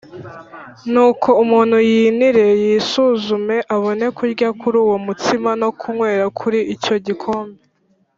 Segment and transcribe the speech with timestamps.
[0.91, 7.59] Nuko umuntu yinire yisuzume, abone kurya kuri uwo mutsima no kunywera kuri icyo gikombe